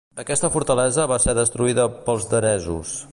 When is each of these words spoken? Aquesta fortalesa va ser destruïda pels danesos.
Aquesta 0.21 0.49
fortalesa 0.55 1.05
va 1.11 1.19
ser 1.27 1.37
destruïda 1.41 1.87
pels 2.09 2.29
danesos. 2.35 2.97